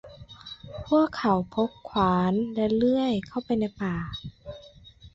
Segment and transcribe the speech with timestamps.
[0.87, 3.97] พวกเขาพกขวานและเลื่อยเข้าไปในป่า